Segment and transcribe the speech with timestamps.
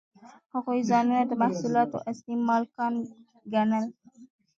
[0.53, 2.93] هغوی ځانونه د محصولاتو اصلي مالکان
[3.53, 3.85] ګڼل